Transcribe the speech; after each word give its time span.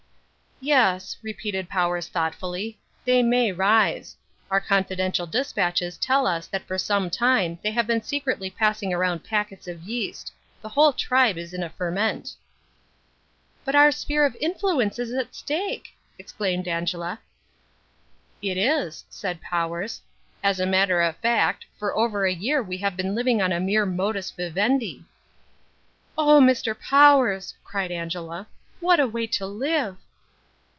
"Yes," 0.63 1.17
repeated 1.23 1.69
Powers 1.69 2.07
thoughtfully, 2.07 2.79
"they 3.03 3.23
may 3.23 3.51
rise. 3.51 4.15
Our 4.51 4.61
confidential 4.61 5.25
despatches 5.25 5.97
tell 5.97 6.27
us 6.27 6.45
that 6.45 6.67
for 6.67 6.77
some 6.77 7.09
time 7.09 7.57
they 7.63 7.71
have 7.71 7.87
been 7.87 8.03
secretly 8.03 8.51
passing 8.51 8.91
round 8.95 9.23
packets 9.23 9.67
of 9.67 9.81
yeast. 9.81 10.31
The 10.61 10.69
whole 10.69 10.93
tribe 10.93 11.35
is 11.35 11.55
in 11.55 11.63
a 11.63 11.69
ferment." 11.71 12.35
"But 13.65 13.73
our 13.73 13.91
sphere 13.91 14.23
of 14.23 14.37
influence 14.39 14.99
is 14.99 15.11
at 15.13 15.33
stake," 15.33 15.97
exclaimed 16.19 16.67
Angela. 16.67 17.19
"It 18.43 18.55
is," 18.55 19.03
said 19.09 19.41
Powers. 19.41 20.03
"As 20.43 20.59
a 20.59 20.67
matter 20.67 21.01
of 21.01 21.17
fact, 21.17 21.65
for 21.79 21.97
over 21.97 22.27
a 22.27 22.31
year 22.35 22.61
we 22.61 22.77
have 22.77 22.95
been 22.95 23.15
living 23.15 23.41
on 23.41 23.51
a 23.51 23.59
mere 23.59 23.87
modus 23.87 24.29
vivendi." 24.29 25.05
"Oh, 26.15 26.39
Mr. 26.39 26.79
Powers," 26.79 27.55
cried 27.63 27.91
Angela, 27.91 28.45
"what 28.79 28.99
a 28.99 29.07
way 29.07 29.25
to 29.25 29.47
live." 29.47 29.97